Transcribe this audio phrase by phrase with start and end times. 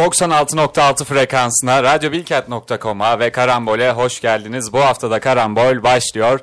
[0.00, 4.72] 96.6 frekansına, radyobilkent.com'a ve Karambol'e hoş geldiniz.
[4.72, 6.40] Bu haftada Karambol başlıyor.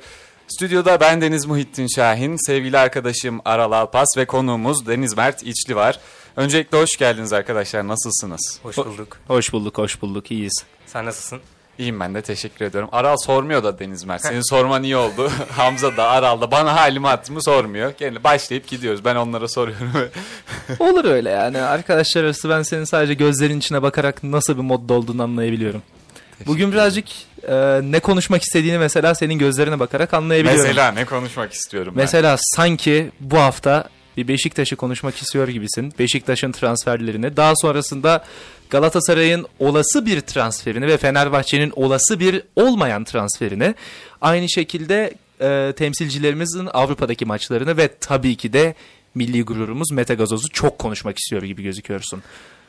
[0.47, 5.99] Stüdyoda ben Deniz Muhittin Şahin, sevgili arkadaşım Aral Alpas ve konuğumuz Deniz Mert İçli var.
[6.35, 8.59] Öncelikle hoş geldiniz arkadaşlar, nasılsınız?
[8.63, 9.17] Hoş bulduk.
[9.27, 10.31] Hoş bulduk, hoş bulduk.
[10.31, 10.65] İyiyiz.
[10.85, 11.41] Sen nasılsın?
[11.77, 12.89] İyiyim ben de teşekkür ediyorum.
[12.91, 14.21] Aral sormuyor da Deniz Mert.
[14.21, 15.31] Senin sorman iyi oldu.
[15.51, 17.93] Hamza da Aral da bana halimi hatırımı sormuyor.
[17.97, 19.05] Gene başlayıp gidiyoruz.
[19.05, 19.91] Ben onlara soruyorum.
[20.79, 21.61] Olur öyle yani.
[21.61, 25.81] Arkadaşlar arası ben senin sadece gözlerin içine bakarak nasıl bir modda olduğunu anlayabiliyorum.
[26.45, 27.05] Bugün birazcık
[27.47, 30.67] e, ne konuşmak istediğini mesela senin gözlerine bakarak anlayabiliyorum.
[30.67, 32.01] Mesela ne konuşmak istiyorum ben?
[32.03, 35.93] Mesela sanki bu hafta bir Beşiktaş'ı konuşmak istiyor gibisin.
[35.99, 37.37] Beşiktaş'ın transferlerini.
[37.37, 38.23] Daha sonrasında
[38.69, 43.75] Galatasaray'ın olası bir transferini ve Fenerbahçe'nin olası bir olmayan transferini.
[44.21, 48.75] Aynı şekilde e, temsilcilerimizin Avrupa'daki maçlarını ve tabii ki de
[49.15, 52.23] milli gururumuz Mete Gazoz'u çok konuşmak istiyor gibi gözüküyorsun.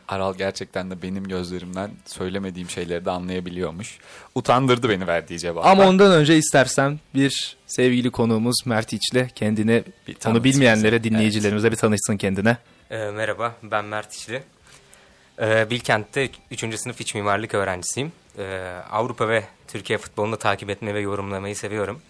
[0.08, 3.98] Aral gerçekten de benim gözlerimden söylemediğim şeyleri de anlayabiliyormuş.
[4.34, 5.66] Utandırdı beni verdiği cevap.
[5.66, 11.76] Ama ondan önce istersen bir sevgili konuğumuz Mert İçli kendini Bir onu bilmeyenlere dinleyicilerimize bir
[11.76, 12.56] tanışsın kendine.
[12.90, 14.42] Ee, merhaba, ben Mert İçli.
[15.40, 16.78] Ee, Bilkent'te 3.
[16.78, 18.12] sınıf iç mimarlık öğrencisiyim.
[18.38, 22.00] Ee, Avrupa ve Türkiye futbolunu takip etmeyi ve yorumlamayı seviyorum.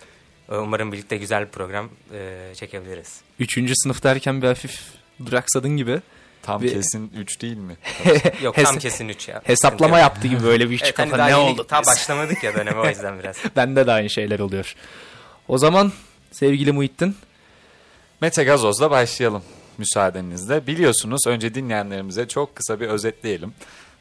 [0.48, 3.20] Umarım birlikte güzel bir program e, çekebiliriz.
[3.38, 4.80] Üçüncü sınıf derken bir hafif
[5.26, 6.00] duraksadın gibi.
[6.48, 7.76] Tam Bir- kesin 3 değil mi?
[8.42, 9.40] Yok Hes- tam kesin 3 ya.
[9.44, 11.66] Hesaplama yaptı gibi böyle bir üç Evet, hani kafa daha ne oldu?
[11.68, 13.36] Tam başlamadık ya döneme o yüzden biraz.
[13.56, 14.74] Bende de aynı şeyler oluyor.
[15.48, 15.92] O zaman
[16.32, 17.16] sevgili Muhittin
[18.20, 19.42] Mete Gazoz'la başlayalım
[19.78, 20.66] müsaadenizle.
[20.66, 23.52] Biliyorsunuz önce dinleyenlerimize çok kısa bir özetleyelim.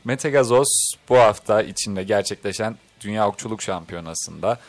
[0.05, 0.67] Mete Gazoz
[1.09, 4.59] bu hafta içinde gerçekleşen Dünya Okçuluk Şampiyonası'nda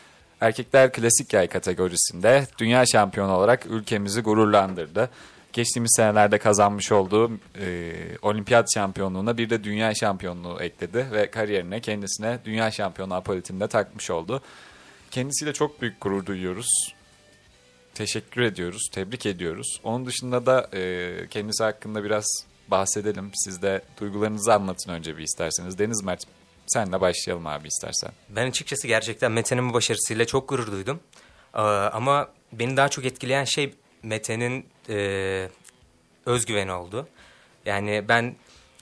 [0.41, 5.11] erkekler klasik yay kategorisinde dünya şampiyonu olarak ülkemizi gururlandırdı.
[5.53, 12.39] Geçtiğimiz senelerde kazanmış olduğu e, olimpiyat şampiyonluğuna bir de dünya şampiyonluğu ekledi ve kariyerine kendisine
[12.45, 14.43] dünya şampiyonu apoletini de takmış oldu.
[15.11, 16.69] Kendisiyle çok büyük gurur duyuyoruz
[17.99, 19.81] teşekkür ediyoruz, tebrik ediyoruz.
[19.85, 22.27] Onun dışında da e, kendisi hakkında biraz
[22.69, 23.31] bahsedelim.
[23.35, 25.79] Siz de duygularınızı anlatın önce bir isterseniz.
[25.79, 26.25] Deniz Mert,
[26.67, 28.11] senle başlayalım abi istersen.
[28.29, 31.01] Ben açıkçası gerçekten Mete'nin bu başarısıyla çok gurur duydum.
[31.55, 35.49] Ee, ama beni daha çok etkileyen şey Mete'nin e,
[36.27, 37.09] özgüveni oldu.
[37.67, 38.35] Yani ben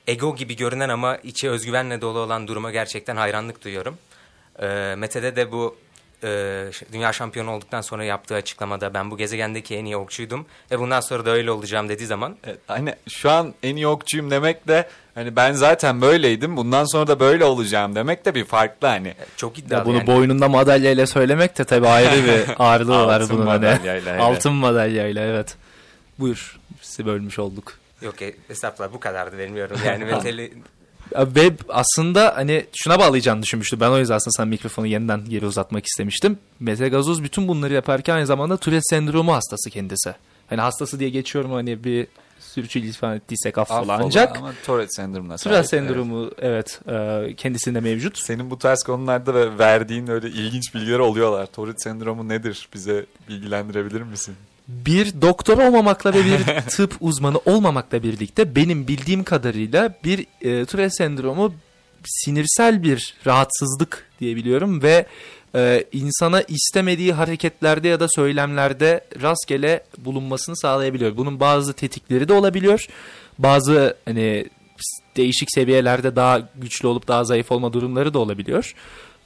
[0.06, 3.98] ego gibi görünen ama içi özgüvenle dolu olan duruma gerçekten hayranlık duyuyorum.
[4.62, 5.76] Ee, Mete'de de bu
[6.24, 6.28] e,
[6.92, 11.26] dünya şampiyonu olduktan sonra yaptığı açıklamada ben bu gezegendeki en iyi okçuydum ve bundan sonra
[11.26, 15.36] da öyle olacağım dediği zaman Evet, hani şu an en iyi okçuyum demek de hani
[15.36, 19.14] ben zaten böyleydim bundan sonra da böyle olacağım demek de bir farklı hani.
[19.36, 19.80] çok iddialı.
[19.80, 20.06] ya bunu yani.
[20.06, 23.64] boynunda madalyayla söylemek de tabii ayrı bir ağırlığı var bunun hani.
[23.64, 24.22] madalyayla, evet.
[24.22, 25.56] Altın madalyayla evet.
[26.18, 26.60] Buyur.
[26.82, 27.78] Sizi bölmüş olduk.
[28.02, 29.76] Yok e, estağfurullah bu kadardı bilmiyorum.
[29.86, 30.52] Yani Mete'li
[31.16, 33.80] Ve aslında hani şuna bağlayacağını düşünmüştüm.
[33.80, 36.38] Ben o yüzden aslında sen mikrofonu yeniden geri uzatmak istemiştim.
[36.60, 40.14] Mete Gazoz bütün bunları yaparken aynı zamanda Tourette sendromu hastası kendisi.
[40.48, 42.06] Hani hastası diye geçiyorum hani bir
[42.40, 43.78] sürçülisan ettiysek affola.
[43.78, 45.88] Affola Ancak ama Tourette sendromuna Tourette sahip, evet.
[45.88, 48.18] sendromu evet, e, kendisinde mevcut.
[48.18, 51.46] Senin bu tarz konularda ve verdiğin öyle ilginç bilgiler oluyorlar.
[51.46, 52.68] Tourette sendromu nedir?
[52.74, 54.34] Bize bilgilendirebilir misin?
[54.68, 60.90] Bir doktor olmamakla ve bir tıp uzmanı olmamakla birlikte benim bildiğim kadarıyla bir e, Tourette
[60.90, 61.54] sendromu
[62.06, 65.06] sinirsel bir rahatsızlık diyebiliyorum ve
[65.54, 71.16] e, insana istemediği hareketlerde ya da söylemlerde rastgele bulunmasını sağlayabiliyor.
[71.16, 72.86] Bunun bazı tetikleri de olabiliyor.
[73.38, 74.46] Bazı hani
[75.16, 78.74] değişik seviyelerde daha güçlü olup daha zayıf olma durumları da olabiliyor.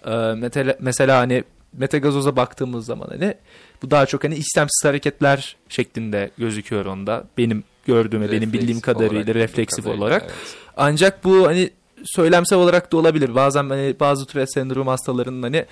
[0.05, 3.35] Ee, metele- mesela hani Metagazoz'a baktığımız zaman hani
[3.83, 7.25] bu daha çok hani istemsiz hareketler şeklinde gözüküyor onda.
[7.39, 10.23] Benim gördüğüm ve benim Refleks bildiğim kadarıyla olarak, refleksif kadarıyla, olarak.
[10.23, 10.57] evet.
[10.77, 11.71] Ancak bu hani
[12.05, 13.35] söylemsel olarak da olabilir.
[13.35, 15.65] Bazen hani bazı Tourette sendrom hastalarının hani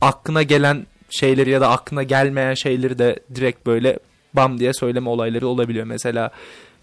[0.00, 3.98] aklına gelen şeyleri ya da aklına gelmeyen şeyleri de direkt böyle
[4.34, 5.86] bam diye söyleme olayları olabiliyor.
[5.86, 6.30] Mesela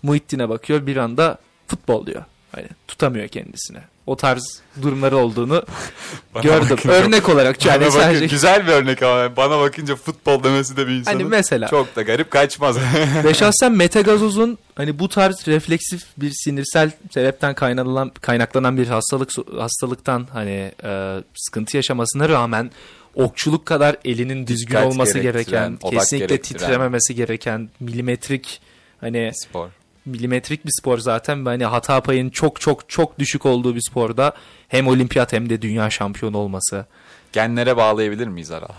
[0.03, 2.23] Muhittin'e bakıyor bir anda futbol diyor.
[2.55, 3.79] Hani tutamıyor kendisine.
[4.05, 5.63] O tarz durumları olduğunu
[6.43, 6.69] gördüm.
[6.69, 10.87] bakınca- Örnek olarak yani bakın- sadece güzel bir örnek ama bana bakınca futbol demesi de
[10.87, 11.67] bir insanın Hani mesela.
[11.67, 12.77] çok da garip kaçmaz.
[13.23, 20.27] Ve şahsen metagazozun hani bu tarz refleksif bir sinirsel sebepten kaynaklanan kaynaklanan bir hastalık hastalıktan
[20.33, 22.71] hani e, sıkıntı yaşamasına rağmen
[23.15, 28.61] okçuluk kadar elinin düzgün Dikkat olması gereken, kesinlikle titrememesi gereken, milimetrik
[29.01, 29.67] hani Spor.
[30.05, 34.33] Milimetrik bir spor zaten hani hata payının çok çok çok düşük olduğu bir sporda
[34.67, 36.85] hem olimpiyat hem de dünya şampiyonu olması.
[37.33, 38.73] Genlere bağlayabilir miyiz Aral?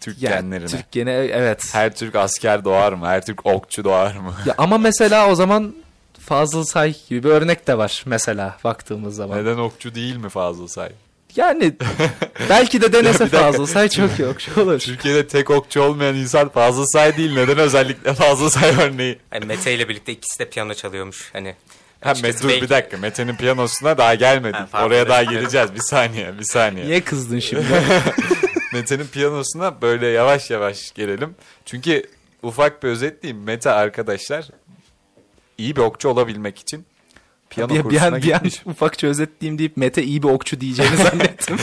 [0.00, 0.66] Türk Yani genlerine.
[0.66, 1.68] Türk gene evet.
[1.72, 3.06] Her Türk asker doğar mı?
[3.06, 4.34] Her Türk okçu doğar mı?
[4.46, 5.74] Ya ama mesela o zaman
[6.20, 9.38] Fazıl Say gibi bir örnek de var mesela baktığımız zaman.
[9.38, 10.90] Neden okçu değil mi Fazıl Say?
[11.36, 11.72] Yani
[12.48, 13.26] belki de denese.
[13.26, 14.78] Fazıl Say çok iyi okçu olur.
[14.78, 17.34] Türkiye'de tek okçu olmayan insan Fazıl Say değil.
[17.34, 19.18] Neden özellikle Fazıl Say örneği?
[19.34, 21.30] Yani Mete ile birlikte ikisi de piyano çalıyormuş.
[21.32, 21.54] Hani
[22.00, 22.96] Ha, açıkçası Met- dur belki- bir dakika.
[22.96, 24.60] Mete'nin piyanosuna daha gelmedik.
[24.72, 25.74] Ha, Oraya daha geleceğiz.
[25.74, 26.86] Bir saniye, bir saniye.
[26.86, 27.64] Niye kızdın şimdi?
[28.72, 31.34] Mete'nin piyanosuna böyle yavaş yavaş gelelim.
[31.64, 32.02] Çünkü
[32.42, 33.44] ufak bir özetleyeyim.
[33.44, 34.44] Mete arkadaşlar
[35.58, 36.86] iyi bir okçu olabilmek için
[37.56, 38.62] piyano bir, bir, an, bir an gitmiş.
[38.66, 41.56] ufakça özetleyeyim deyip Mete iyi bir okçu diyeceğini zannettim.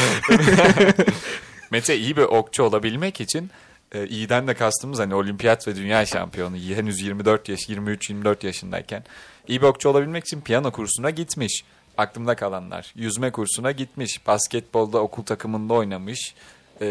[1.71, 3.51] Mete iyi bir okçu olabilmek için
[3.91, 9.03] e, iyiden de kastımız hani olimpiyat ve dünya şampiyonu henüz 24 yaş 23-24 yaşındayken
[9.47, 11.63] iyi bir okçu olabilmek için piyano kursuna gitmiş.
[11.97, 12.93] Aklımda kalanlar.
[12.95, 14.27] Yüzme kursuna gitmiş.
[14.27, 16.33] Basketbolda okul takımında oynamış.
[16.81, 16.87] E,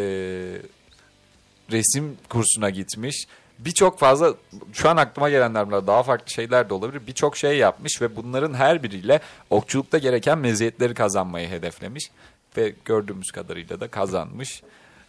[1.73, 3.27] resim kursuna gitmiş.
[3.65, 4.35] Birçok fazla
[4.73, 7.07] şu an aklıma gelenler bunlar daha farklı şeyler de olabilir.
[7.07, 9.21] Birçok şey yapmış ve bunların her biriyle
[9.51, 12.11] okçulukta gereken meziyetleri kazanmayı hedeflemiş.
[12.57, 14.63] Ve gördüğümüz kadarıyla da kazanmış.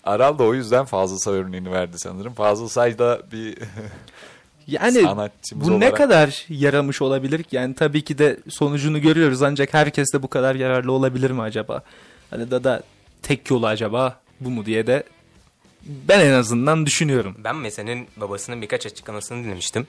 [0.03, 2.33] Aral da o yüzden Fazıl Say örneğini verdi sanırım.
[2.33, 3.57] Fazıl Say da bir
[4.67, 7.55] Yani sanatçımız bu ne olarak- kadar yaramış olabilir ki?
[7.55, 11.83] Yani tabii ki de sonucunu görüyoruz ancak herkes de bu kadar yararlı olabilir mi acaba?
[12.29, 12.83] Hani da da
[13.21, 15.03] tek yolu acaba bu mu diye de
[15.85, 17.35] ben en azından düşünüyorum.
[17.37, 19.87] Ben Mete'nin babasının birkaç açıklamasını dinlemiştim.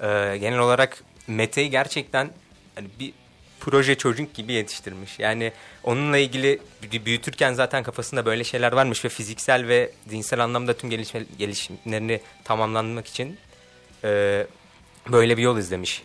[0.00, 2.30] Ee, genel olarak Mete'yi gerçekten
[2.74, 3.12] hani bir
[3.60, 5.18] proje çocuk gibi yetiştirmiş.
[5.18, 5.52] Yani
[5.84, 10.90] onunla ilgili büyü- büyütürken zaten kafasında böyle şeyler varmış ve fiziksel ve zihinsel anlamda tüm
[10.90, 13.38] gelişme, gelişimlerini tamamlanmak için
[14.04, 14.46] e,
[15.12, 16.02] böyle bir yol izlemiş.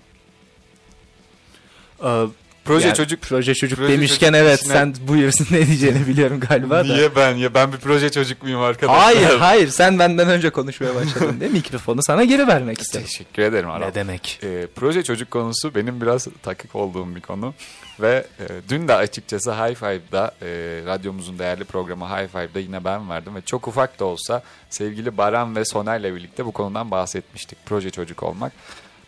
[2.65, 6.07] Ee, Proje yani çocuk proje çocuk proje demişken çocuk evet işine- sen buyursun ne diyeceğini
[6.07, 6.83] biliyorum galiba da.
[6.83, 9.03] Niye ben ya ben bir proje çocuk muyum arkadaşlar?
[9.03, 13.05] Hayır hayır sen benden önce konuşmaya başladın diye mikrofonu sana geri vermek istedim.
[13.05, 13.87] Teşekkür ederim Aral.
[13.87, 14.39] Ne demek?
[14.43, 17.53] E, proje çocuk konusu benim biraz takık olduğum bir konu.
[17.99, 20.47] Ve e, dün de açıkçası High Five'da, e,
[20.85, 23.35] radyomuzun değerli programı High Five'da yine ben vardım.
[23.35, 27.57] Ve çok ufak da olsa sevgili Baran ve Soner'le birlikte bu konudan bahsetmiştik.
[27.65, 28.51] Proje çocuk olmak.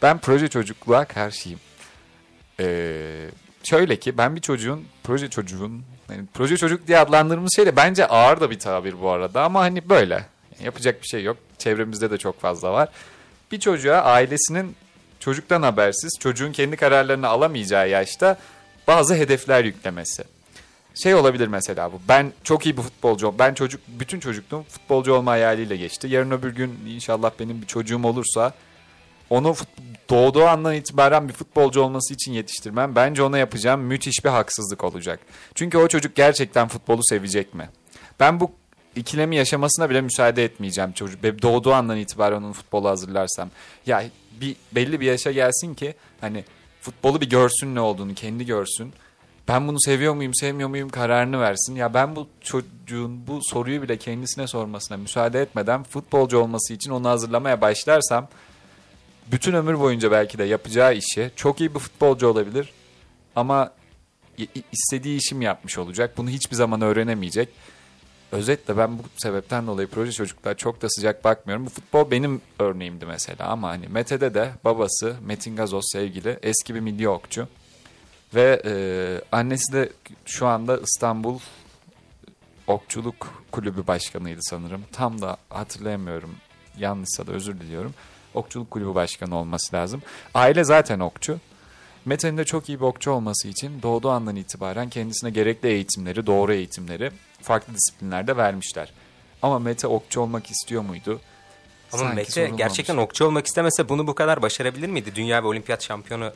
[0.01, 1.59] Ben proje çocukluğa karşıyım.
[2.59, 2.65] E,
[3.69, 8.07] şöyle ki ben bir çocuğun, proje çocuğun, yani proje çocuk diye adlandırdığımız şey de bence
[8.07, 9.43] ağır da bir tabir bu arada.
[9.43, 10.13] Ama hani böyle.
[10.13, 11.37] Yani yapacak bir şey yok.
[11.57, 12.89] Çevremizde de çok fazla var.
[13.51, 14.75] Bir çocuğa ailesinin
[15.19, 18.37] çocuktan habersiz çocuğun kendi kararlarını alamayacağı yaşta
[18.87, 20.23] bazı hedefler yüklemesi.
[21.03, 22.01] Şey olabilir mesela bu.
[22.07, 23.35] Ben çok iyi bir futbolcu.
[23.39, 26.07] Ben çocuk bütün çocukluğum futbolcu olma hayaliyle geçti.
[26.07, 28.53] Yarın öbür gün inşallah benim bir çocuğum olursa
[29.29, 29.55] onu
[30.09, 32.95] doğduğu andan itibaren bir futbolcu olması için yetiştirmem.
[32.95, 35.19] Bence ona yapacağım müthiş bir haksızlık olacak.
[35.55, 37.69] Çünkü o çocuk gerçekten futbolu sevecek mi?
[38.19, 38.51] Ben bu
[38.95, 41.23] ikilemi yaşamasına bile müsaade etmeyeceğim çocuk.
[41.23, 43.49] Doğduğu andan itibaren onu futbola hazırlarsam.
[43.85, 44.03] Ya
[44.41, 46.43] bir belli bir yaşa gelsin ki hani
[46.81, 48.93] futbolu bir görsün ne olduğunu kendi görsün.
[49.47, 51.75] Ben bunu seviyor muyum sevmiyor muyum kararını versin.
[51.75, 57.09] Ya ben bu çocuğun bu soruyu bile kendisine sormasına müsaade etmeden futbolcu olması için onu
[57.09, 58.27] hazırlamaya başlarsam
[59.31, 62.73] bütün ömür boyunca belki de yapacağı işi çok iyi bir futbolcu olabilir
[63.35, 63.71] ama
[64.71, 66.17] istediği işim yapmış olacak.
[66.17, 67.49] Bunu hiçbir zaman öğrenemeyecek.
[68.31, 71.65] Özetle ben bu sebepten dolayı proje çocuklar çok da sıcak bakmıyorum.
[71.65, 76.79] Bu futbol benim örneğimdi mesela ama hani Mete'de de babası Metin Gazoz sevgili eski bir
[76.79, 77.47] milli okçu.
[78.35, 78.71] Ve e,
[79.31, 79.89] annesi de
[80.25, 81.39] şu anda İstanbul
[82.67, 84.83] Okçuluk Kulübü Başkanıydı sanırım.
[84.91, 86.35] Tam da hatırlayamıyorum.
[86.77, 87.93] Yanlışsa da özür diliyorum.
[88.37, 90.01] Okçuluk Kulübü Başkanı olması lazım.
[90.33, 91.39] Aile zaten okçu.
[92.05, 96.53] Mete'nin de çok iyi bir okçu olması için doğduğu andan itibaren kendisine gerekli eğitimleri, doğru
[96.53, 98.91] eğitimleri farklı disiplinlerde vermişler.
[99.41, 101.19] Ama Mete okçu olmak istiyor muydu?
[101.93, 105.15] Ama Sanki Mete gerçekten okçu olmak istemese bunu bu kadar başarabilir miydi?
[105.15, 106.31] Dünya ve olimpiyat şampiyonu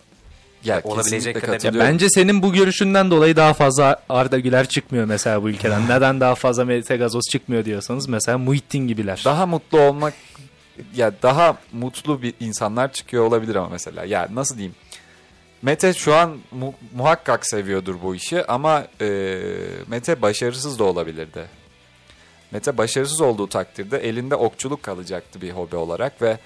[0.63, 1.79] ya, olabilecek kadar- Ya.
[1.79, 5.81] Bence senin bu görüşünden dolayı daha fazla Arda Güler çıkmıyor mesela bu ülkeden.
[5.89, 9.21] Neden daha fazla Mete Gazoz çıkmıyor diyorsanız mesela Muhittin gibiler.
[9.25, 10.13] Daha mutlu olmak
[10.95, 14.75] ya daha mutlu bir insanlar çıkıyor olabilir ama mesela ya nasıl diyeyim
[15.61, 19.07] Mete şu an mu- muhakkak seviyordur bu işi ama e,
[19.87, 21.45] Mete başarısız da olabilirdi.
[22.51, 26.37] Mete başarısız olduğu takdirde elinde okçuluk kalacaktı bir hobi olarak ve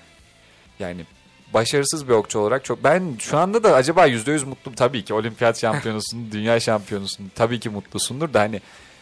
[0.79, 1.05] yani
[1.53, 5.61] başarısız bir okçu olarak çok ben şu anda da acaba %100 mutluyum tabii ki olimpiyat
[5.61, 8.61] şampiyonusun, dünya şampiyonusun tabii ki mutlusundur da hani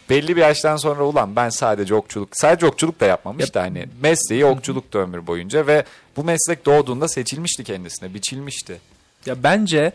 [0.09, 4.45] belli bir yaştan sonra ulan ben sadece okçuluk sadece okçuluk da yapmamış da hani mesleği
[4.45, 5.83] okçuluktu ömür boyunca ve
[6.17, 8.79] bu meslek doğduğunda seçilmişti kendisine biçilmişti.
[9.25, 9.91] Ya bence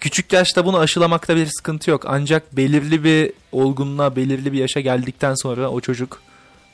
[0.00, 2.04] küçük yaşta bunu aşılamakta bir sıkıntı yok.
[2.06, 6.22] Ancak belirli bir olgunluğa, belirli bir yaşa geldikten sonra o çocuk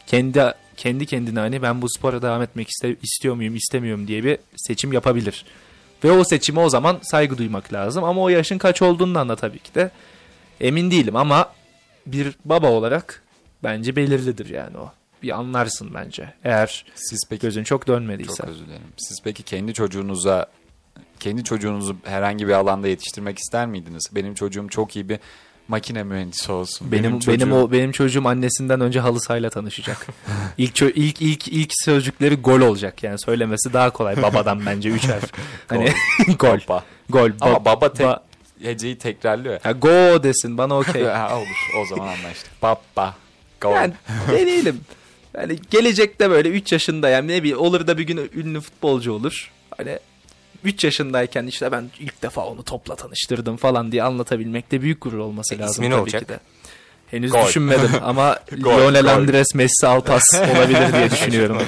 [0.07, 4.39] kendi kendi kendine hani ben bu spora devam etmek iste, istiyor muyum, istemiyorum diye bir
[4.57, 5.45] seçim yapabilir.
[6.05, 8.05] Ve o seçime o zaman saygı duymak lazım.
[8.05, 9.91] Ama o yaşın kaç olduğundan da tabii ki de
[10.61, 11.17] emin değilim.
[11.17, 11.51] Ama
[12.07, 13.23] bir baba olarak
[13.65, 14.93] bence belirlidir yani o.
[15.23, 16.33] Bir anlarsın bence.
[16.45, 18.37] Eğer Siz peki gözün çok dönmediyse.
[18.37, 18.83] çok özür dilerim.
[18.97, 20.47] Siz peki kendi çocuğunuza
[21.21, 24.05] kendi çocuğunuzu herhangi bir alanda yetiştirmek ister miydiniz?
[24.13, 25.19] Benim çocuğum çok iyi bir
[25.69, 26.93] makine mühendisi olsun.
[26.93, 30.07] Benim benim, çocuğum- o benim çocuğum annesinden önce halı sahayla tanışacak.
[30.59, 33.03] ilk ilk ilk ilk sözcükleri gol olacak.
[33.03, 35.33] Yani söylemesi daha kolay babadan bence üç harf.
[35.69, 35.93] Hani
[36.39, 36.59] gol.
[36.69, 36.85] Baba.
[37.11, 37.31] Gol.
[37.41, 38.21] Ama Ba- baba tek ba-
[38.63, 39.61] heceyi tekrarlıyor.
[39.63, 41.03] Ha, go desin bana okey.
[41.07, 41.81] Olur.
[41.83, 42.63] O zaman anlaştık.
[42.63, 43.15] Baba.
[43.61, 43.71] Go.
[43.71, 43.93] yani
[44.33, 44.81] deneyelim.
[45.37, 49.51] Yani gelecekte böyle 3 yaşında yani ne bileyim olur da bir gün ünlü futbolcu olur.
[49.77, 49.99] Hani
[50.65, 55.55] 3 yaşındayken işte ben ilk defa onu topla tanıştırdım falan diye anlatabilmekte büyük gurur olması
[55.55, 56.23] E, lazım ismi tabii olacak?
[56.23, 56.41] ki de.
[57.11, 57.47] Henüz Gol.
[57.47, 59.09] düşünmedim ama Gol, Lionel gol.
[59.09, 60.23] Andres Messi Alpas
[60.57, 61.63] olabilir diye düşünüyorum.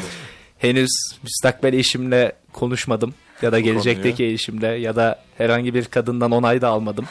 [0.58, 0.90] Henüz
[1.22, 7.06] müstakbel eşimle konuşmadım ya da gelecekteki eşimle ya da herhangi bir kadından onay da almadım.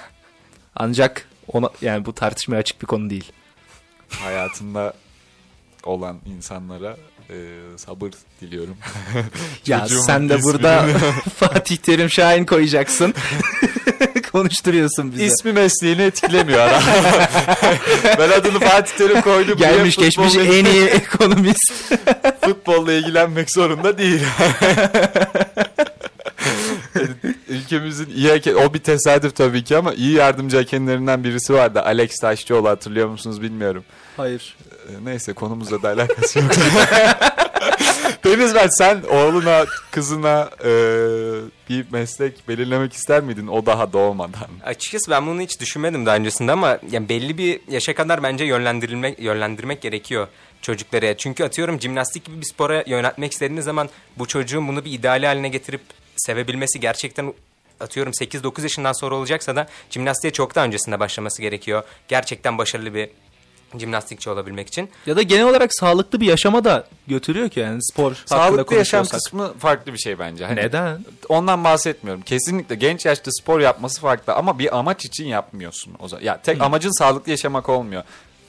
[0.75, 3.31] Ancak ona yani bu tartışmaya açık bir konu değil.
[4.09, 4.93] Hayatında
[5.83, 6.97] olan insanlara
[7.29, 7.35] e,
[7.77, 8.77] sabır diliyorum.
[9.67, 10.85] Ya sen de ismini- burada
[11.35, 13.13] Fatih Terim Şahin koyacaksın.
[14.31, 15.23] Konuşturuyorsun bizi.
[15.23, 16.81] İsmi mesleğini etkilemiyor ara.
[18.19, 19.57] ben adını Fatih Terim koydum.
[19.57, 21.93] Gelmiş geçmiş en iyi ekonomist.
[22.41, 24.21] futbolla ilgilenmek zorunda değil.
[27.47, 31.81] Ülkemizin iyi o bir tesadüf tabii ki ama iyi yardımcı hakemlerinden birisi vardı.
[31.81, 33.83] Alex Taşçıoğlu hatırlıyor musunuz bilmiyorum.
[34.17, 34.55] Hayır.
[34.89, 36.51] Ee, Neyse konumuzla da alakası yok.
[38.25, 40.69] Deniz ben sen oğluna kızına e,
[41.69, 44.47] bir meslek belirlemek ister miydin o daha doğmadan?
[44.65, 49.19] Açıkçası ben bunu hiç düşünmedim daha öncesinde ama yani belli bir yaşa kadar bence yönlendirilmek
[49.19, 50.27] yönlendirmek gerekiyor
[50.61, 51.17] çocuklara.
[51.17, 55.49] Çünkü atıyorum jimnastik gibi bir spora yöneltmek istediğiniz zaman bu çocuğun bunu bir ideali haline
[55.49, 55.81] getirip
[56.17, 57.33] sevebilmesi gerçekten
[57.79, 61.83] atıyorum 8-9 yaşından sonra olacaksa da jimnastiğe çok daha öncesinde başlaması gerekiyor.
[62.07, 63.09] Gerçekten başarılı bir
[63.79, 64.89] jimnastikçi olabilmek için.
[65.05, 69.05] Ya da genel olarak sağlıklı bir yaşama da götürüyor ki yani spor hakkında Sağlıklı yaşam
[69.05, 70.45] kısmı farklı bir şey bence.
[70.45, 71.05] Hani Neden?
[71.29, 72.21] Ondan bahsetmiyorum.
[72.21, 76.23] Kesinlikle genç yaşta spor yapması farklı ama bir amaç için yapmıyorsun o zaman.
[76.23, 78.03] Ya tek amacın sağlıklı yaşamak olmuyor.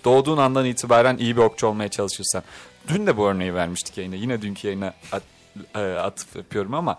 [0.04, 2.42] Doğduğun andan itibaren iyi bir okçu olmaya çalışırsan.
[2.88, 4.14] Dün de bu örneği vermiştik yayına.
[4.14, 5.22] Yine dünkü yayına at,
[5.74, 6.98] e, atıf yapıyorum ama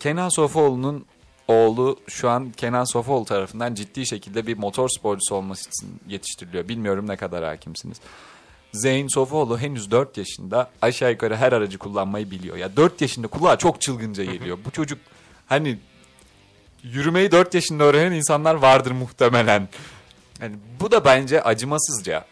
[0.00, 1.04] Kenan Sofoğlu'nun
[1.48, 6.68] oğlu şu an Kenan Sofoğlu tarafından ciddi şekilde bir motor sporcusu olması için yetiştiriliyor.
[6.68, 7.96] Bilmiyorum ne kadar hakimsiniz.
[8.72, 12.56] Zeyn Sofoğlu henüz 4 yaşında aşağı yukarı her aracı kullanmayı biliyor.
[12.56, 14.58] Ya 4 yaşında kulağa çok çılgınca geliyor.
[14.64, 14.98] Bu çocuk
[15.46, 15.78] hani
[16.82, 19.68] yürümeyi 4 yaşında öğrenen insanlar vardır muhtemelen.
[20.40, 22.24] Yani bu da bence acımasızca.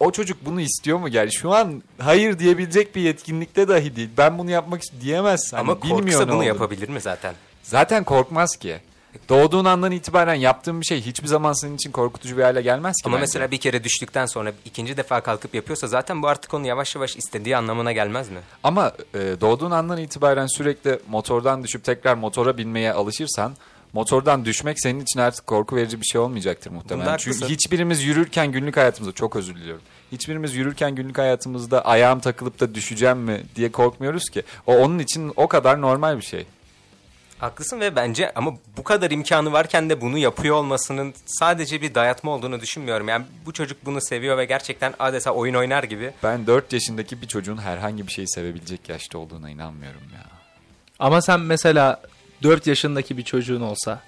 [0.00, 4.10] O çocuk bunu istiyor mu yani şu an hayır diyebilecek bir yetkinlikte dahi değil.
[4.18, 5.52] Ben bunu yapmak diyemez.
[5.52, 7.34] Hani ama korksa bunu yapabilir mi zaten?
[7.62, 8.80] Zaten korkmaz ki.
[9.28, 13.02] Doğduğun andan itibaren yaptığın bir şey hiçbir zaman senin için korkutucu bir hale gelmez ki.
[13.04, 13.20] Ama bence.
[13.20, 17.16] mesela bir kere düştükten sonra ikinci defa kalkıp yapıyorsa zaten bu artık onu yavaş yavaş
[17.16, 18.38] istediği anlamına gelmez mi?
[18.62, 23.52] Ama e, doğduğun andan itibaren sürekli motordan düşüp tekrar motora binmeye alışırsan
[23.92, 27.06] motordan düşmek senin için artık korku verici bir şey olmayacaktır muhtemelen.
[27.06, 27.54] Bunda Çünkü haklısın.
[27.54, 29.82] hiçbirimiz yürürken günlük hayatımızda çok özür diliyorum.
[30.12, 34.42] Hiçbirimiz yürürken günlük hayatımızda ayağım takılıp da düşeceğim mi diye korkmuyoruz ki.
[34.66, 36.46] O onun için o kadar normal bir şey.
[37.38, 42.30] Haklısın ve bence ama bu kadar imkanı varken de bunu yapıyor olmasının sadece bir dayatma
[42.30, 43.08] olduğunu düşünmüyorum.
[43.08, 46.12] Yani bu çocuk bunu seviyor ve gerçekten adeta oyun oynar gibi.
[46.22, 50.24] Ben 4 yaşındaki bir çocuğun herhangi bir şeyi sevebilecek yaşta olduğuna inanmıyorum ya.
[50.98, 52.02] Ama sen mesela
[52.42, 54.00] 4 yaşındaki bir çocuğun olsa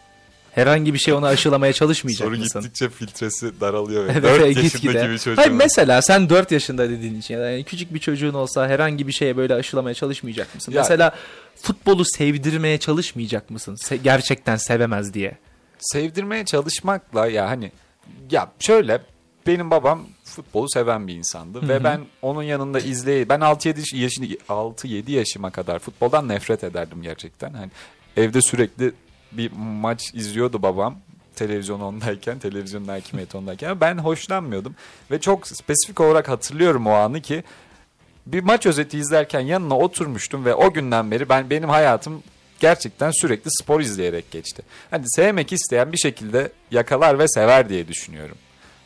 [0.52, 2.60] herhangi bir şey ona aşılamaya çalışmayacak Soru mısın?
[2.62, 4.06] gittikçe filtresi daralıyor.
[4.06, 5.10] ve Evet, 4 evet, yaşındaki gitgide.
[5.10, 5.36] bir çocuğun.
[5.36, 9.36] Hayır mesela sen 4 yaşında dediğin için yani küçük bir çocuğun olsa herhangi bir şeye
[9.36, 10.72] böyle aşılamaya çalışmayacak mısın?
[10.72, 11.14] Ya- Mesela
[11.62, 13.74] futbolu sevdirmeye çalışmayacak mısın?
[13.74, 15.36] Se- gerçekten sevemez diye.
[15.78, 17.72] sevdirmeye çalışmakla ya hani
[18.30, 19.00] ya şöyle
[19.46, 25.10] benim babam futbolu seven bir insandı ve ben onun yanında izley ben 6-7 yaşını 6-7
[25.12, 27.52] yaşıma kadar futboldan nefret ederdim gerçekten.
[27.54, 27.70] Hani
[28.16, 28.92] evde sürekli
[29.32, 30.96] bir maç izliyordu babam
[31.36, 34.74] televizyon ondayken, televizyonun hakimiyeti ondayken ben hoşlanmıyordum
[35.10, 37.44] ve çok spesifik olarak hatırlıyorum o anı ki
[38.26, 42.22] bir maç özeti izlerken yanına oturmuştum ve o günden beri ben benim hayatım
[42.60, 44.62] gerçekten sürekli spor izleyerek geçti.
[44.90, 48.36] Hani sevmek isteyen bir şekilde yakalar ve sever diye düşünüyorum.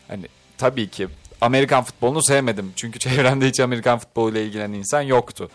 [0.09, 0.25] Hani
[0.59, 1.09] tabii ki
[1.41, 2.73] Amerikan futbolunu sevmedim.
[2.77, 5.51] Çünkü çevremde hiç Amerikan futboluyla ilgilenen insan yoktu.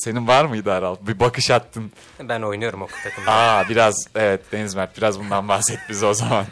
[0.00, 0.96] Senin var mıydı Aral?
[1.00, 1.92] Bir bakış attın.
[2.22, 3.32] Ben oynuyorum o takımda.
[3.32, 6.44] Aa biraz evet Deniz Mert biraz bundan bahset bize o zaman.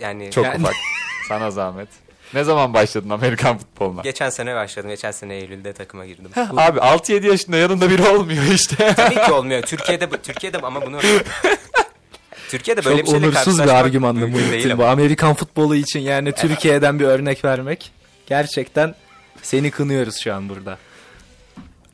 [0.00, 0.74] Yani Çok Yani- ufak.
[1.28, 1.88] Sana zahmet.
[2.34, 4.02] Ne zaman başladın Amerikan futboluna?
[4.02, 4.90] Geçen sene başladım.
[4.90, 6.30] Geçen sene Eylül'de takıma girdim.
[6.36, 8.94] Abi 6-7 yaşında yanında biri olmuyor işte.
[8.96, 9.62] Tabii ki olmuyor.
[9.62, 10.98] Türkiye'de bu- Türkiye'de ama bunu
[12.48, 14.82] Türkiye'de böyle Çok bir şeyle onursuz bir değil bu.
[14.82, 14.92] ama.
[14.92, 17.92] Amerikan futbolu için yani Türkiye'den bir örnek vermek.
[18.26, 18.94] Gerçekten
[19.42, 20.78] seni kınıyoruz şu an burada.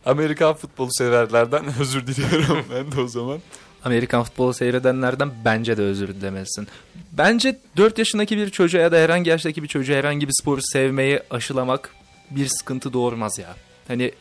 [0.06, 3.38] Amerikan futbolu severlerden özür diliyorum ben de o zaman.
[3.84, 6.68] Amerikan futbolu seyredenlerden bence de özür dilemelisin.
[7.12, 11.20] Bence 4 yaşındaki bir çocuğa ya da herhangi yaştaki bir çocuğa herhangi bir sporu sevmeyi
[11.30, 11.90] aşılamak
[12.30, 13.56] bir sıkıntı doğurmaz ya.
[13.88, 14.12] Hani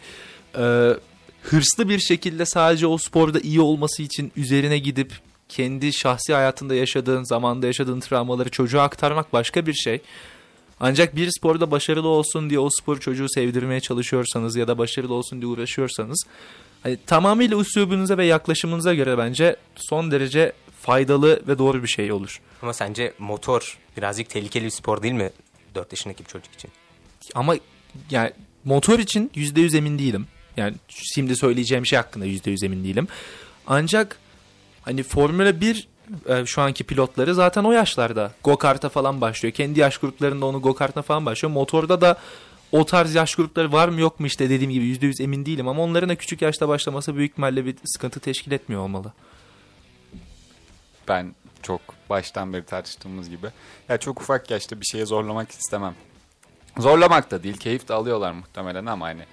[0.58, 0.94] e,
[1.44, 5.14] hırslı bir şekilde sadece o sporda iyi olması için üzerine gidip
[5.50, 10.02] kendi şahsi hayatında yaşadığın, zamanda yaşadığın travmaları çocuğa aktarmak başka bir şey.
[10.80, 15.42] Ancak bir sporda başarılı olsun diye o sporu çocuğu sevdirmeye çalışıyorsanız ya da başarılı olsun
[15.42, 16.24] diye uğraşıyorsanız
[16.84, 22.42] hani tamamıyla üslubunuza ve yaklaşımınıza göre bence son derece faydalı ve doğru bir şey olur.
[22.62, 25.32] Ama sence motor birazcık tehlikeli bir spor değil mi
[25.76, 26.72] 4 yaşındaki bir çocuk için?
[27.36, 27.56] Ama
[28.10, 28.32] yani
[28.64, 30.28] motor için %100 emin değilim.
[30.58, 33.08] Yani şimdi söyleyeceğim şey hakkında %100 emin değilim.
[33.68, 34.20] Ancak
[34.82, 35.88] hani Formula 1
[36.28, 39.54] e, şu anki pilotları zaten o yaşlarda go-kart'a falan başlıyor.
[39.54, 41.54] Kendi yaş gruplarında onu go-kart'a falan başlıyor.
[41.54, 42.18] Motorda da
[42.72, 45.68] o tarz yaş grupları var mı yok mu işte dediğim gibi %100 emin değilim.
[45.68, 49.14] Ama onların da küçük yaşta başlaması büyük ihtimalle bir sıkıntı teşkil etmiyor olmalı.
[51.08, 53.48] Ben çok baştan beri tartıştığımız gibi.
[53.90, 55.96] Ya çok ufak yaşta bir şeye zorlamak istemem.
[56.78, 59.26] Zorlamak da değil, keyif de alıyorlar muhtemelen ama hani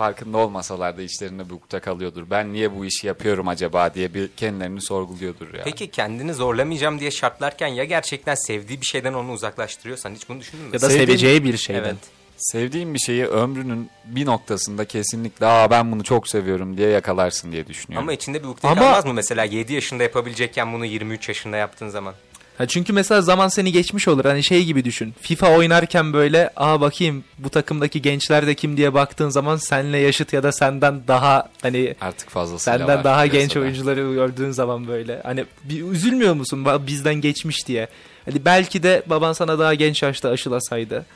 [0.00, 2.24] farkında olmasalar da içlerinde bir ukta kalıyordur.
[2.30, 5.64] Ben niye bu işi yapıyorum acaba diye bir kendilerini sorguluyordur ya.
[5.64, 10.64] Peki kendini zorlamayacağım diye şartlarken ya gerçekten sevdiği bir şeyden onu uzaklaştırıyorsan hiç bunu düşündün
[10.66, 10.70] mü?
[10.74, 11.82] Ya da Sevdiğim- seveceği bir şeyden.
[11.84, 11.96] Evet.
[12.36, 17.66] Sevdiğin bir şeyi ömrünün bir noktasında kesinlikle aa ben bunu çok seviyorum diye yakalarsın diye
[17.66, 18.04] düşünüyorum.
[18.08, 21.88] Ama içinde bir ukde Ama- kalmaz mı mesela 7 yaşında yapabilecekken bunu 23 yaşında yaptığın
[21.88, 22.14] zaman?
[22.58, 24.24] Ha çünkü mesela zaman seni geçmiş olur.
[24.24, 25.14] Hani şey gibi düşün.
[25.20, 30.32] FIFA oynarken böyle aa bakayım bu takımdaki gençler de kim diye baktığın zaman senle yaşıt
[30.32, 33.60] ya da senden daha hani Artık fazlasıyla senden daha genç piyasada.
[33.60, 37.88] oyuncuları gördüğün zaman böyle hani bir üzülmüyor musun bizden geçmiş diye.
[38.24, 41.06] Hani belki de baban sana daha genç yaşta aşılasaydı.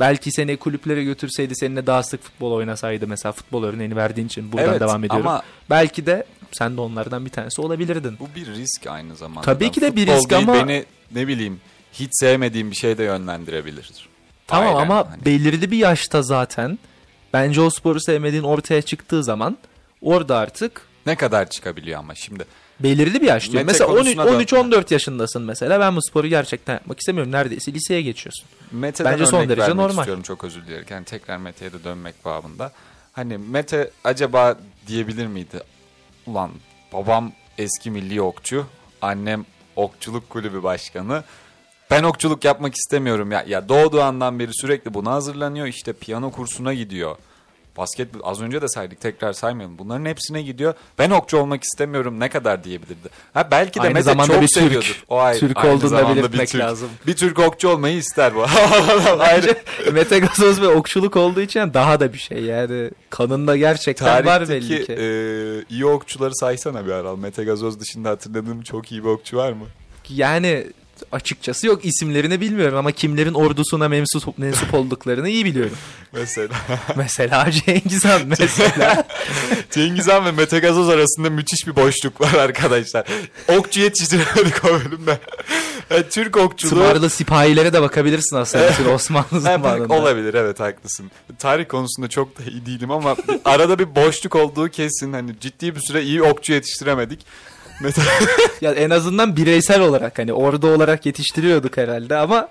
[0.00, 4.68] Belki seni kulüplere götürseydi seninle daha sık futbol oynasaydı mesela futbol örneğini verdiğin için buradan
[4.70, 5.26] Evet, devam ediyorum.
[5.28, 8.16] ama- Belki de sen de onlardan bir tanesi olabilirdin.
[8.20, 9.40] Bu bir risk aynı zamanda.
[9.40, 10.84] Tabii ki de bir risk ama- Beni
[11.14, 11.60] ne bileyim
[11.92, 14.08] hiç sevmediğim bir şeye de yönlendirebilir.
[14.46, 15.24] Tamam Aynen, ama hani.
[15.24, 16.78] belirli bir yaşta zaten
[17.32, 19.58] bence o sporu sevmediğin ortaya çıktığı zaman
[20.02, 22.44] orada artık Ne kadar çıkabiliyor ama şimdi.
[22.80, 23.54] belirli bir yaş diyor.
[23.54, 24.56] Mete Mesela konusuna 13 dön.
[24.56, 25.80] 14 yaşındasın mesela.
[25.80, 27.32] Ben bu sporu gerçekten yapmak istemiyorum.
[27.32, 28.44] Neredeyse liseye geçiyorsun.
[28.72, 29.98] Mete'den Bence son derece normal.
[29.98, 30.84] istiyorum çok özür dilerim.
[30.90, 32.72] Yani tekrar Mete'ye de dönmek babında.
[33.12, 35.60] Hani Mete acaba diyebilir miydi?
[36.26, 36.50] Ulan
[36.92, 38.66] babam eski milli okçu,
[39.02, 41.24] annem okçuluk kulübü başkanı.
[41.90, 43.44] Ben okçuluk yapmak istemiyorum ya.
[43.48, 45.66] Ya doğduğu andan beri sürekli buna hazırlanıyor.
[45.66, 47.16] İşte piyano kursuna gidiyor.
[47.80, 49.78] Basket az önce de saydık tekrar saymayalım.
[49.78, 50.74] Bunların hepsine gidiyor.
[50.98, 53.08] Ben okçu olmak istemiyorum ne kadar diyebilirdi.
[53.34, 54.54] Ha belki de Aynı Mete zamanda çok bir Türk.
[54.64, 55.04] seviyordur.
[55.08, 56.60] O ay- Türk aynı olduğunu bir belirtmek Türk.
[56.62, 56.88] lazım.
[57.06, 58.42] Bir Türk okçu olmayı ister bu.
[59.18, 59.54] Ayrı.
[59.92, 62.90] Mete Gazoz ve okçuluk olduğu için daha da bir şey yani.
[63.10, 64.92] Kanında gerçekten var belli Tarihteki ki.
[64.92, 65.04] e,
[65.74, 67.18] iyi okçuları saysana bir Aral.
[67.18, 69.64] Mete Gazoz dışında hatırladığım çok iyi bir okçu var mı?
[70.08, 70.66] Yani
[71.12, 75.76] açıkçası yok isimlerini bilmiyorum ama kimlerin ordusuna mensup, mensup olduklarını iyi biliyorum.
[76.12, 76.54] Mesela.
[76.96, 79.04] Mesela Cengiz Han mesela.
[79.70, 83.06] Cengiz Han ve Mete Gazoz arasında müthiş bir boşluk var arkadaşlar.
[83.48, 85.18] Okçu yetiştiremedik o bölümde.
[85.90, 86.70] Yani Türk okçuluğu...
[86.70, 89.94] Tımarlı sipahilere de bakabilirsin aslında bütün Osmanlı zamanında.
[89.94, 91.10] olabilir evet haklısın.
[91.38, 95.12] Tarih konusunda çok da iyi değilim ama arada bir boşluk olduğu kesin.
[95.12, 97.26] Hani ciddi bir süre iyi okçu yetiştiremedik.
[97.80, 98.02] Mete...
[98.60, 102.48] Ya en azından bireysel olarak hani ordu olarak yetiştiriyorduk herhalde ama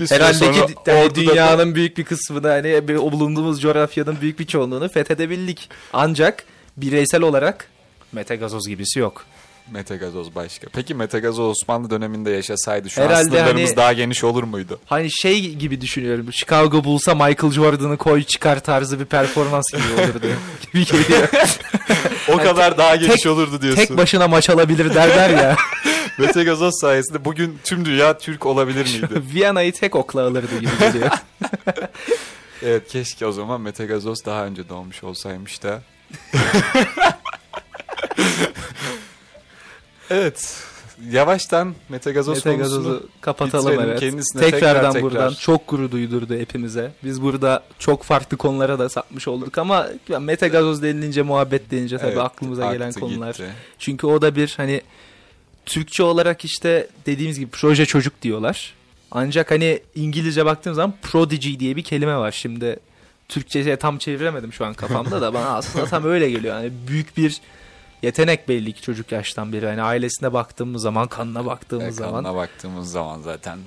[0.00, 4.46] bir herhalde ki hani orduda da- dünyanın büyük bir kısmını hani bulunduğumuz coğrafyanın büyük bir
[4.46, 5.70] çoğunluğunu fethedebildik.
[5.92, 6.44] Ancak
[6.76, 7.68] bireysel olarak
[8.12, 9.24] Mete Gazoz gibisi yok.
[9.70, 10.66] Mete Gazoz başka.
[10.72, 14.80] Peki Mete Gazoz Osmanlı döneminde yaşasaydı şu an Herhalde sınırlarımız hani- daha geniş olur muydu?
[14.86, 16.32] Hani şey gibi düşünüyorum.
[16.32, 20.26] Chicago bulsa Michael Jordan'ı koy çıkar tarzı bir performans gibi olurdu.
[20.72, 21.28] gibi geliyor.
[22.28, 23.84] O kadar daha geniş tek- olurdu diyorsun.
[23.86, 25.56] Tek başına maç alabilir derler ya.
[26.18, 29.22] Mete Gazoz sayesinde bugün tüm dünya Türk olabilir miydi?
[29.34, 31.10] Viyana'yı tek okla alırdı gibi geliyor.
[32.62, 35.82] evet keşke o zaman Mete Gazoz daha önce doğmuş olsaymış da.
[40.10, 40.56] Evet.
[41.10, 43.90] Yavaştan Mete Gazoz Mete Gazoz'u kapatalım bitirelim.
[43.90, 44.00] evet.
[44.00, 46.92] Kendisine Tekrardan tekrar tekrar- buradan çok gurur duydurdu hepimize.
[47.04, 49.86] Biz burada çok farklı konulara da sapmış olduk ama
[50.20, 53.32] Mete Gazoz denilince muhabbet denince tabii Evet, aklımıza gelen konular.
[53.34, 53.44] gitti.
[53.78, 54.80] Çünkü o da bir hani
[55.66, 58.74] Türkçe olarak işte dediğimiz gibi proje çocuk diyorlar.
[59.10, 62.32] Ancak hani İngilizce baktığım zaman prodigy diye bir kelime var.
[62.32, 62.76] Şimdi
[63.28, 66.54] Türkçe'ye tam çeviremedim şu an kafamda da bana aslında tam öyle geliyor.
[66.62, 67.40] Yani büyük bir
[68.04, 69.66] yetenek belli ki çocuk yaştan beri.
[69.66, 73.58] Hani ailesine baktığımız zaman, kanına baktığımız E, zaman kanına baktığımız zaman zaten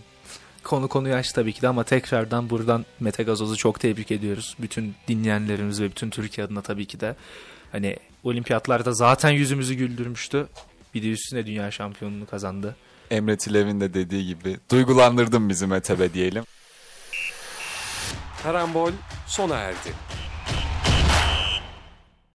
[0.63, 4.55] konu konu yaş tabii ki de ama tekrardan buradan Mete Gazoz'u çok tebrik ediyoruz.
[4.59, 7.15] Bütün dinleyenlerimiz ve bütün Türkiye adına tabii ki de.
[7.71, 10.47] Hani olimpiyatlarda zaten yüzümüzü güldürmüştü.
[10.93, 12.75] Bir de üstüne dünya şampiyonluğunu kazandı.
[13.11, 16.43] Emre Tilev'in de dediği gibi duygulandırdın bizi Mete be diyelim.
[18.43, 18.91] Karambol
[19.27, 19.93] sona erdi.